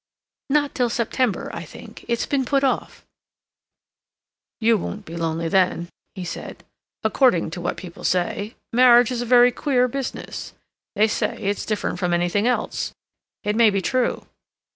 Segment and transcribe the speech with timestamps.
[0.49, 2.05] "Not till September, I think.
[2.07, 3.05] It's been put off."
[4.59, 6.63] "You won't be lonely then," he said.
[7.03, 10.53] "According to what people say, marriage is a very queer business.
[10.95, 12.93] They say it's different from anything else.
[13.43, 14.25] It may be true.